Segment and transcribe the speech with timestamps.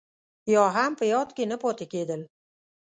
[0.53, 2.21] يا هم په ياد کې نه پاتې کېدل.